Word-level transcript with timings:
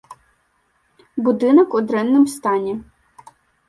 Будынак 1.29 1.69
у 1.79 1.85
дрэнным 1.87 2.25
стане. 2.39 2.73